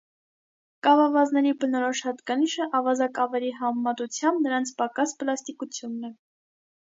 [0.85, 6.11] Կավավազների բնորոշ հատկանիշը ավազակավերի համեմատությամբ նրանց պակաս պլաստիկությունն է։